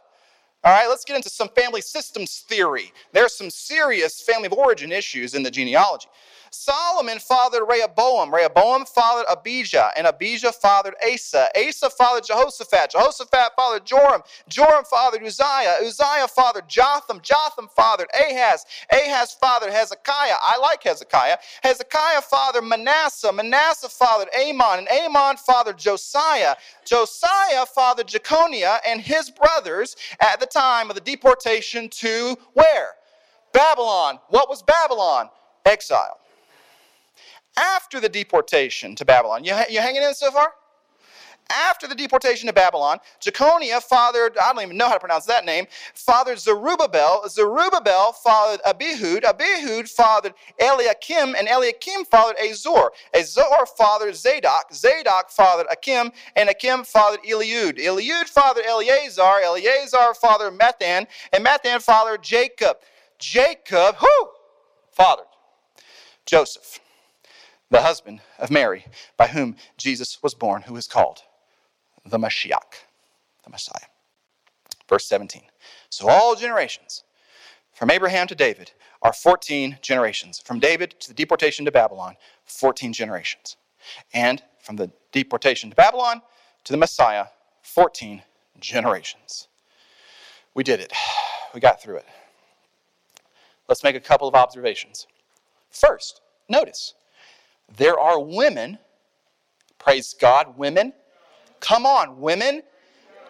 [0.67, 2.93] All right, let's get into some family systems theory.
[3.13, 6.09] There's some serious family of origin issues in the genealogy.
[6.57, 8.35] Solomon fathered Rehoboam.
[8.35, 11.49] Rehoboam fathered Abijah, and Abijah fathered Asa.
[11.57, 12.91] Asa fathered Jehoshaphat.
[12.91, 14.23] Jehoshaphat fathered Joram.
[14.49, 15.77] Joram fathered Uzziah.
[15.83, 17.21] Uzziah fathered Jotham.
[17.23, 18.65] Jotham fathered Ahaz.
[18.91, 20.37] Ahaz fathered Hezekiah.
[20.41, 21.37] I like Hezekiah.
[21.63, 23.33] Hezekiah fathered Manasseh.
[23.33, 26.57] Manasseh fathered Amon, and Amon fathered Josiah.
[26.87, 32.95] Josiah fathered Jeconiah and his brothers at the time of the deportation to where?
[33.53, 34.19] Babylon.
[34.29, 35.29] What was Babylon?
[35.65, 36.19] Exile
[37.57, 39.45] after the deportation to Babylon.
[39.45, 40.53] You, you hanging in so far?
[41.49, 45.45] After the deportation to Babylon, Jeconiah fathered, I don't even know how to pronounce that
[45.45, 47.29] name, fathered Zerubbabel.
[47.29, 49.23] Zerubbabel fathered Abihud.
[49.23, 52.91] Abihud fathered Eliakim, and Eliakim fathered Azor.
[53.15, 54.73] Azor fathered Zadok.
[54.73, 57.79] Zadok fathered Achim, and Achim fathered Eliud.
[57.79, 59.41] Eliud fathered Eleazar.
[59.45, 62.79] Eleazar fathered Matthan, and Matthan fathered Jacob.
[63.21, 64.31] Jacob, who?
[64.91, 65.27] Fathered
[66.25, 66.81] Joseph
[67.71, 71.23] the husband of Mary, by whom Jesus was born, who is called
[72.05, 72.85] the Mashiach,
[73.45, 73.89] the Messiah.
[74.89, 75.43] Verse 17.
[75.91, 77.05] So all generations,
[77.73, 80.39] from Abraham to David, are 14 generations.
[80.39, 83.57] From David to the deportation to Babylon, 14 generations.
[84.15, 86.23] And from the deportation to Babylon
[86.65, 87.27] to the Messiah,
[87.63, 88.23] 14
[88.61, 89.49] generations.
[90.55, 90.93] We did it.
[91.55, 92.07] We got through it.
[93.67, 95.07] Let's make a couple of observations.
[95.71, 96.93] First, notice
[97.75, 98.79] there are women,
[99.79, 100.93] praise God, women.
[101.61, 102.63] Come on, women.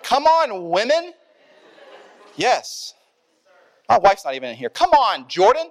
[0.03, 1.15] Come on, women.
[2.37, 2.95] Yes.
[3.89, 4.69] My wife's not even in here.
[4.69, 5.71] Come on, Jordan.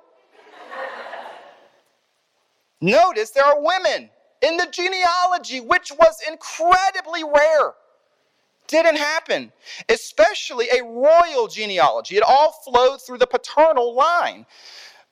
[2.81, 4.09] Notice there are women
[4.41, 7.73] in the genealogy, which was incredibly rare.
[8.67, 9.51] Didn't happen,
[9.89, 12.17] especially a royal genealogy.
[12.17, 14.45] It all flowed through the paternal line.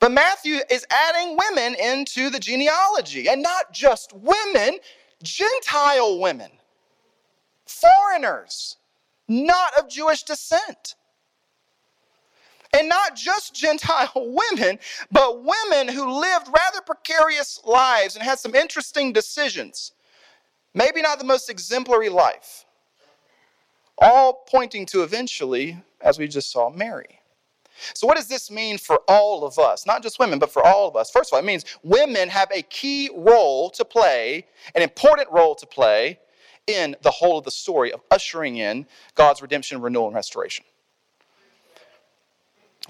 [0.04, 4.76] But Matthew is adding women into the genealogy, and not just women,
[5.22, 6.50] Gentile women,
[7.64, 8.76] foreigners,
[9.28, 10.96] not of Jewish descent.
[12.74, 14.78] And not just Gentile women,
[15.10, 19.92] but women who lived rather precarious lives and had some interesting decisions.
[20.74, 22.66] Maybe not the most exemplary life.
[23.96, 27.20] All pointing to eventually, as we just saw, Mary.
[27.94, 29.86] So, what does this mean for all of us?
[29.86, 31.10] Not just women, but for all of us.
[31.10, 35.54] First of all, it means women have a key role to play, an important role
[35.54, 36.18] to play
[36.66, 40.64] in the whole of the story of ushering in God's redemption, renewal, and restoration.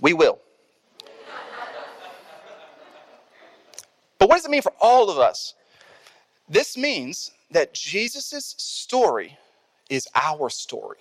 [0.00, 0.38] We will.
[4.18, 5.54] but what does it mean for all of us?
[6.48, 9.38] This means that Jesus' story
[9.88, 10.98] is our story.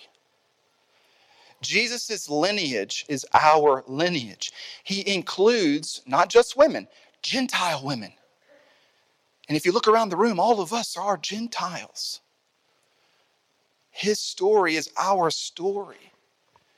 [1.63, 4.51] Jesus' lineage is our lineage.
[4.83, 6.87] He includes not just women,
[7.21, 8.13] Gentile women.
[9.47, 12.21] And if you look around the room, all of us are Gentiles.
[13.91, 16.11] His story is our story.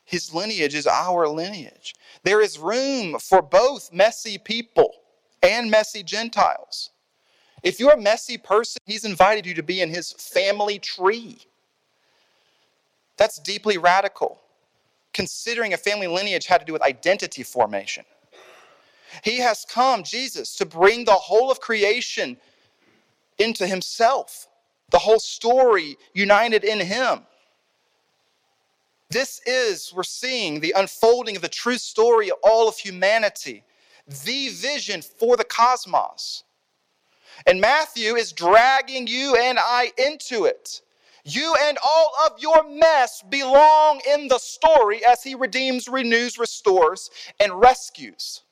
[0.05, 1.95] His lineage is our lineage.
[2.23, 4.93] There is room for both messy people
[5.41, 6.91] and messy Gentiles.
[7.63, 11.39] If you're a messy person, he's invited you to be in his family tree.
[13.17, 14.39] That's deeply radical
[15.15, 18.03] considering a family lineage had to do with identity formation.
[19.23, 22.35] He has come, Jesus, to bring the whole of creation
[23.37, 24.47] into himself,
[24.91, 27.21] the whole story united in him.
[29.09, 33.63] This is, we're seeing the unfolding of the true story of all of humanity,
[34.25, 36.43] the vision for the cosmos.
[37.47, 40.81] And Matthew is dragging you and I into it.
[41.25, 47.09] You and all of your mess belong in the story as he redeems, renews, restores,
[47.39, 48.43] and rescues.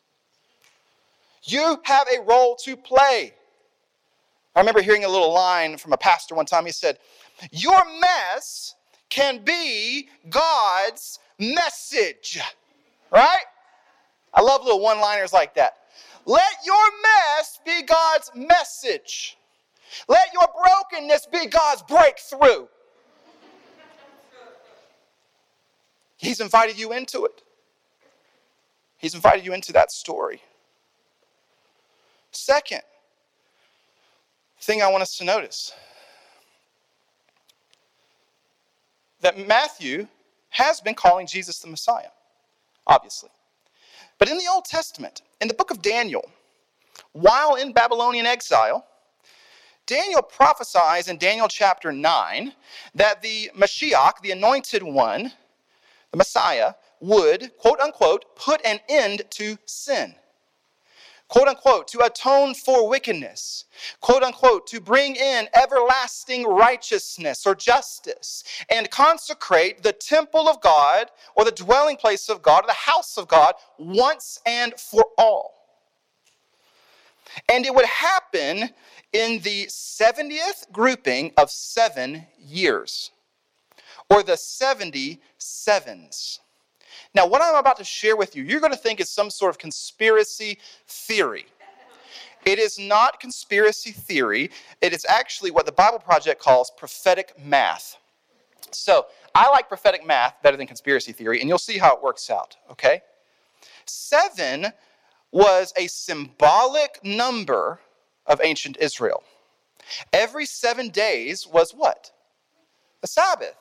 [1.43, 3.33] You have a role to play.
[4.55, 6.65] I remember hearing a little line from a pastor one time.
[6.65, 6.97] He said,
[7.51, 8.73] Your mess
[9.09, 12.39] can be God's message.
[13.11, 13.45] Right?
[14.33, 15.73] I love little one liners like that.
[16.25, 19.37] Let your mess be God's message.
[20.07, 22.67] Let your brokenness be God's breakthrough.
[26.17, 27.41] He's invited you into it.
[28.97, 30.41] He's invited you into that story.
[32.31, 32.81] Second
[34.61, 35.73] thing I want us to notice
[39.19, 40.07] that Matthew
[40.49, 42.09] has been calling Jesus the Messiah,
[42.87, 43.29] obviously.
[44.17, 46.31] But in the Old Testament, in the book of Daniel,
[47.11, 48.85] while in Babylonian exile,
[49.85, 52.53] Daniel prophesies in Daniel chapter 9
[52.95, 55.31] that the Mashiach, the anointed one,
[56.11, 60.15] the Messiah, would, quote unquote, put an end to sin.
[61.27, 63.65] Quote unquote, to atone for wickedness.
[64.01, 71.07] Quote unquote, to bring in everlasting righteousness or justice and consecrate the temple of God
[71.35, 75.62] or the dwelling place of God or the house of God once and for all.
[77.49, 78.69] And it would happen
[79.11, 83.11] in the 70th grouping of seven years,
[84.09, 86.39] or the 70 sevens.
[87.15, 89.51] Now, what I'm about to share with you, you're going to think is some sort
[89.51, 90.57] of conspiracy
[90.87, 91.45] theory.
[92.45, 94.49] It is not conspiracy theory.
[94.81, 97.97] It is actually what the Bible Project calls prophetic math.
[98.71, 99.05] So,
[99.35, 102.57] I like prophetic math better than conspiracy theory, and you'll see how it works out,
[102.69, 103.01] okay?
[103.85, 104.67] Seven
[105.33, 107.79] was a symbolic number
[108.25, 109.23] of ancient Israel.
[110.13, 112.11] Every seven days was what?
[113.01, 113.55] A Sabbath.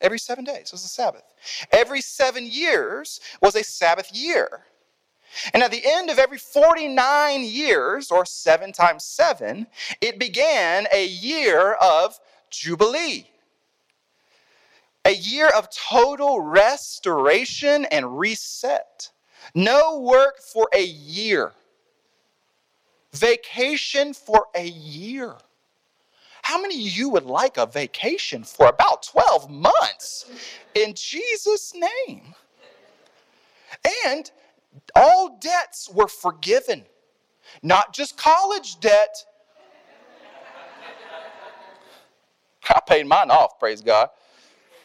[0.00, 1.22] Every seven days was a Sabbath.
[1.70, 4.64] Every seven years was a Sabbath year.
[5.52, 9.66] And at the end of every 49 years, or seven times seven,
[10.00, 12.18] it began a year of
[12.50, 13.28] Jubilee.
[15.04, 19.10] A year of total restoration and reset.
[19.54, 21.52] No work for a year.
[23.12, 25.36] Vacation for a year.
[26.42, 30.30] How many of you would like a vacation for about 12 months?
[30.74, 32.34] In Jesus' name.
[34.06, 34.30] And
[34.94, 36.84] all debts were forgiven,
[37.62, 39.24] not just college debt.
[42.68, 44.08] I paid mine off, praise God.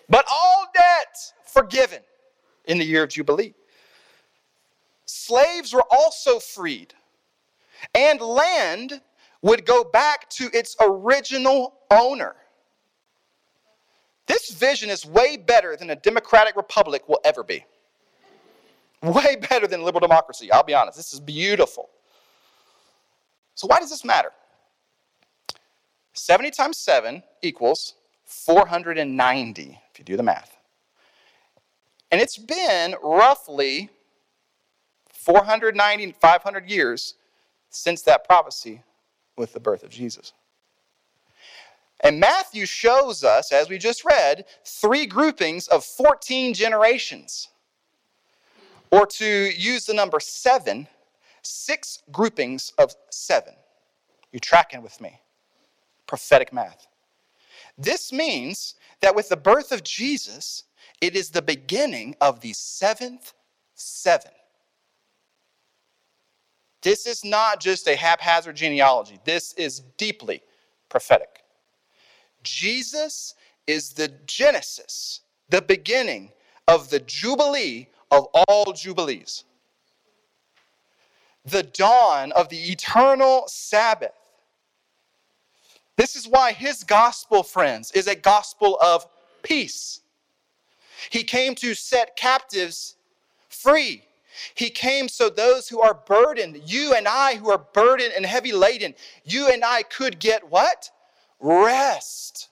[0.10, 2.02] But all debts forgiven
[2.66, 3.54] in the year of Jubilee.
[5.06, 6.94] Slaves were also freed,
[7.94, 9.02] and land
[9.42, 12.36] would go back to its original owner.
[14.26, 17.64] This vision is way better than a democratic republic will ever be.
[19.04, 20.98] Way better than liberal democracy, I'll be honest.
[20.98, 21.90] This is beautiful.
[23.54, 24.32] So, why does this matter?
[26.14, 27.94] 70 times 7 equals
[28.26, 30.58] 490, if you do the math.
[32.12, 33.90] And it's been roughly
[35.26, 37.16] 490, 500 years
[37.70, 38.84] since that prophecy
[39.36, 40.34] with the birth of Jesus.
[42.02, 47.50] And Matthew shows us, as we just read, three groupings of 14 generations.
[48.92, 50.88] Or to use the number seven,
[51.42, 53.56] six groupings of seven.
[54.32, 55.22] You tracking with me?
[56.06, 56.86] Prophetic math.
[57.78, 60.66] This means that with the birth of Jesus,
[61.02, 63.34] it is the beginning of the seventh
[63.74, 64.32] seven.
[66.86, 70.44] This is not just a haphazard genealogy, this is deeply
[70.88, 71.42] prophetic.
[72.44, 73.34] Jesus
[73.66, 76.32] is the genesis, the beginning
[76.68, 79.46] of the jubilee of all jubilees,
[81.44, 84.14] the dawn of the eternal Sabbath.
[85.96, 89.08] This is why his gospel, friends, is a gospel of
[89.42, 90.02] peace.
[91.10, 92.96] He came to set captives
[93.50, 94.04] free
[94.54, 98.52] he came so those who are burdened, you and I who are burdened and heavy
[98.52, 100.90] laden, you and I could get what?
[101.40, 102.50] Rest.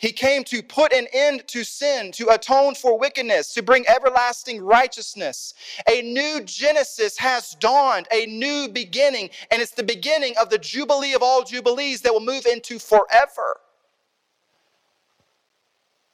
[0.00, 4.62] He came to put an end to sin, to atone for wickedness, to bring everlasting
[4.62, 5.52] righteousness.
[5.90, 11.12] A new Genesis has dawned, a new beginning, and it's the beginning of the Jubilee
[11.12, 13.60] of all Jubilees that will move into forever.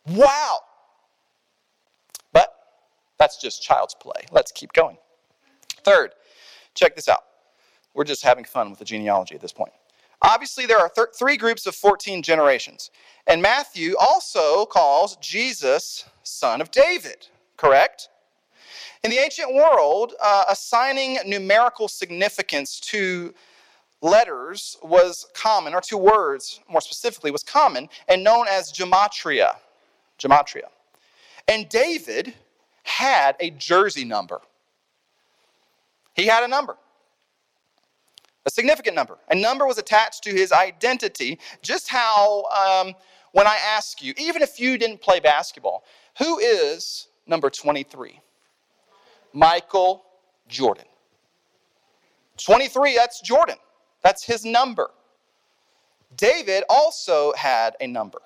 [0.09, 0.59] Wow.
[3.19, 4.27] That's just child's play.
[4.31, 4.99] Let's keep going.
[5.85, 6.13] Third,
[6.75, 7.25] check this out.
[7.95, 9.73] We're just having fun with the genealogy at this point.
[10.23, 12.91] Obviously, there are th- three groups of 14 generations.
[13.27, 18.09] And Matthew also calls Jesus son of David, correct?
[19.03, 23.35] In the ancient world, uh, assigning numerical significance to
[24.03, 29.57] letters was common, or to words more specifically, was common and known as gematria.
[30.19, 30.69] Gematria.
[31.49, 32.35] And David
[32.87, 34.41] had a jersey number.
[36.15, 36.77] He had a number,
[38.47, 39.19] a significant number.
[39.29, 42.95] A number was attached to his identity, just how, um,
[43.33, 45.85] when I ask you, even if you didn't play basketball,
[46.19, 48.21] who is number 23?
[49.33, 50.05] Michael
[50.49, 50.87] Jordan.
[52.39, 53.57] 23, that's Jordan.
[54.03, 54.91] That's his number.
[56.17, 58.23] David also had a number.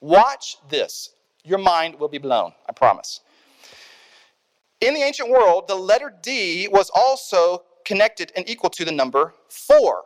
[0.00, 1.10] Watch this.
[1.44, 3.20] Your mind will be blown, I promise.
[4.84, 9.32] In the ancient world, the letter D was also connected and equal to the number
[9.48, 10.02] 4.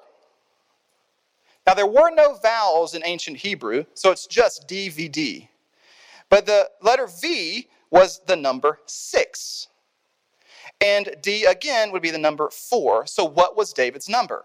[1.66, 5.49] Now, there were no vowels in ancient Hebrew, so it's just DVD.
[6.29, 9.66] But the letter V was the number 6.
[10.81, 13.09] And D again would be the number 4.
[13.09, 14.45] So, what was David's number?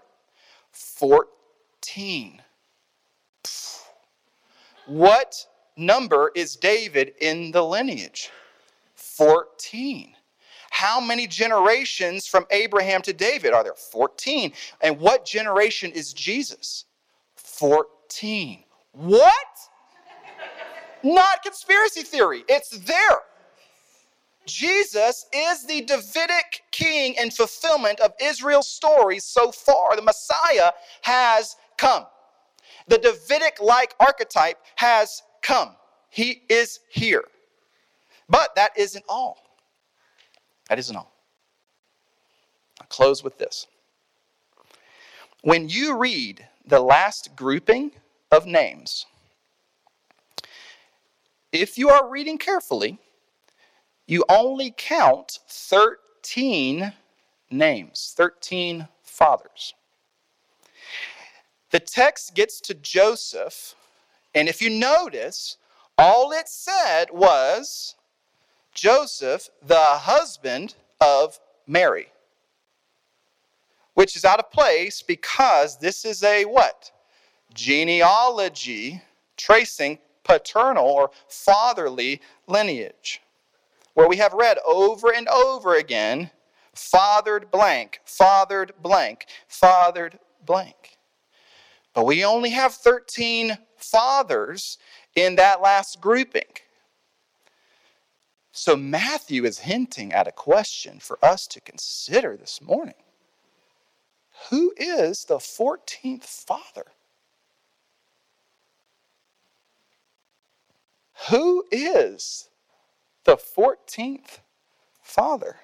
[0.71, 2.41] 14.
[4.87, 5.45] What
[5.77, 8.31] number is David in the lineage?
[8.95, 10.15] 14.
[10.83, 13.73] How many generations from Abraham to David are there?
[13.73, 14.51] 14.
[14.81, 16.83] And what generation is Jesus?
[17.37, 18.65] 14.
[18.91, 19.33] What?
[21.01, 22.43] Not conspiracy theory.
[22.49, 23.19] It's there.
[24.45, 29.95] Jesus is the Davidic king and fulfillment of Israel's stories so far.
[29.95, 30.71] The Messiah
[31.03, 32.07] has come.
[32.89, 35.77] The Davidic like archetype has come.
[36.09, 37.23] He is here.
[38.27, 39.42] But that isn't all.
[40.73, 41.13] That isn't all.
[42.81, 43.67] I'll close with this.
[45.43, 47.91] When you read the last grouping
[48.31, 49.05] of names,
[51.51, 52.97] if you are reading carefully,
[54.07, 56.91] you only count 13
[57.51, 59.75] names, 13 fathers.
[61.69, 63.75] The text gets to Joseph,
[64.33, 65.57] and if you notice,
[65.99, 67.93] all it said was
[68.73, 72.07] Joseph, the husband of Mary,
[73.93, 76.91] which is out of place because this is a what?
[77.53, 79.01] Genealogy
[79.37, 83.21] tracing paternal or fatherly lineage
[83.93, 86.31] where we have read over and over again
[86.73, 90.97] fathered blank, fathered blank, fathered blank.
[91.93, 94.79] But we only have 13 fathers
[95.15, 96.41] in that last grouping.
[98.53, 102.93] So Matthew is hinting at a question for us to consider this morning.
[104.49, 106.85] Who is the 14th father?
[111.29, 112.49] Who is
[113.23, 114.39] the 14th
[115.01, 115.57] Father.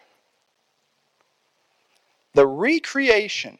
[2.33, 3.57] The recreation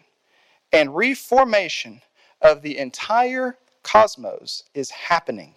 [0.72, 2.02] and reformation
[2.42, 5.56] of the entire cosmos is happening,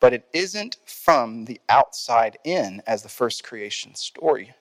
[0.00, 4.54] but it isn't from the outside in as the first creation story.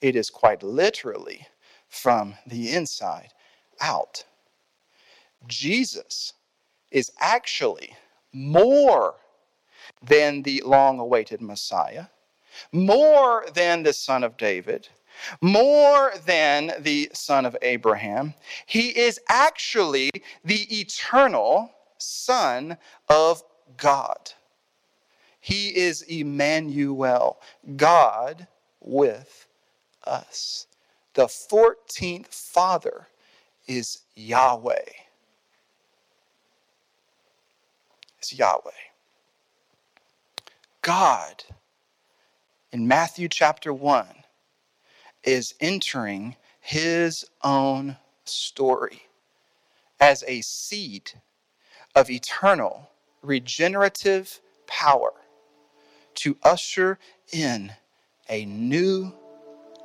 [0.00, 1.46] It is quite literally
[1.88, 3.32] from the inside
[3.80, 4.24] out.
[5.46, 6.32] Jesus
[6.90, 7.96] is actually
[8.32, 9.14] more
[10.02, 12.06] than the long awaited Messiah,
[12.72, 14.88] more than the Son of David,
[15.40, 18.34] more than the Son of Abraham.
[18.66, 20.10] He is actually
[20.44, 22.76] the eternal Son
[23.08, 23.42] of
[23.76, 24.32] God.
[25.44, 27.38] He is Emmanuel,
[27.76, 28.46] God
[28.80, 29.46] with
[30.04, 30.66] us.
[31.12, 33.08] The 14th Father
[33.66, 34.88] is Yahweh.
[38.16, 38.70] It's Yahweh.
[40.80, 41.44] God
[42.72, 44.06] in Matthew chapter 1
[45.24, 49.02] is entering his own story
[50.00, 51.20] as a seed
[51.94, 52.88] of eternal
[53.20, 55.12] regenerative power
[56.16, 56.98] to usher
[57.32, 57.72] in
[58.28, 59.12] a new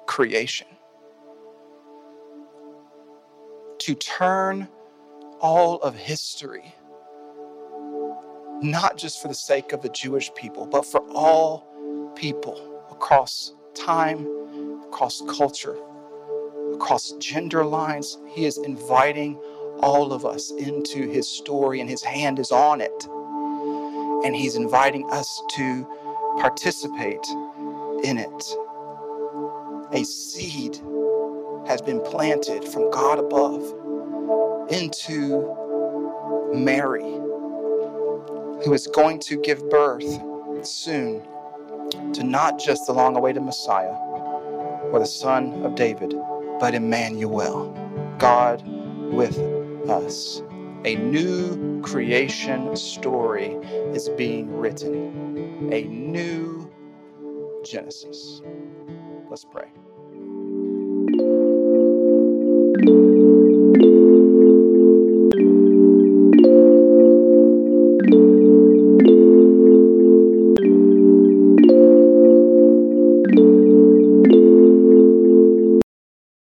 [0.07, 0.67] creation,
[3.80, 4.67] to turn
[5.41, 6.73] all of history
[8.61, 11.65] not just for the sake of the Jewish people, but for all
[12.15, 14.27] people across time,
[14.88, 15.77] across culture,
[16.73, 18.17] across gender lines.
[18.27, 19.36] He is inviting
[19.82, 23.05] all of us into his story, and his hand is on it.
[24.25, 25.88] And he's inviting us to
[26.39, 27.25] participate
[28.03, 28.55] in it.
[29.91, 30.79] A seed
[31.67, 33.61] has been planted from God above,
[34.71, 35.55] into
[36.53, 37.01] Mary,
[38.63, 40.19] who is going to give birth
[40.63, 41.23] soon
[42.13, 43.95] to not just the long awaited Messiah
[44.91, 46.13] or the Son of David,
[46.59, 47.73] but Emmanuel,
[48.17, 48.63] God
[49.11, 49.37] with
[49.89, 50.41] us.
[50.85, 53.53] A new creation story
[53.93, 55.28] is being written,
[55.71, 56.71] a new
[57.63, 58.41] Genesis.
[59.29, 59.69] Let's pray.